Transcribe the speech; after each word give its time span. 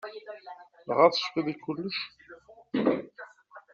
Dɣa 0.87 1.07
tecfiḍ 1.13 1.47
i 1.53 1.55
kullec? 1.63 1.97